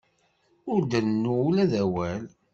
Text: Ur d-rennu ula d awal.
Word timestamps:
Ur 0.73 0.81
d-rennu 0.83 1.31
ula 1.47 1.63
d 1.71 1.73
awal. 1.83 2.23